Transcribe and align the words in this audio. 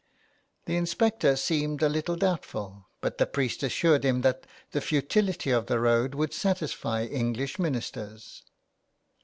The 0.65 0.77
inspector 0.77 1.35
seemed 1.35 1.83
a 1.83 1.87
little 1.87 2.15
doubtful, 2.15 2.87
but 3.01 3.19
the 3.19 3.27
priest 3.27 3.61
assured 3.61 4.03
him 4.03 4.21
that 4.21 4.47
the 4.71 4.81
futility 4.81 5.51
of 5.51 5.67
the 5.67 5.79
road 5.79 6.15
would 6.15 6.33
satisfy 6.33 7.03
English 7.05 7.59
ministers. 7.59 8.41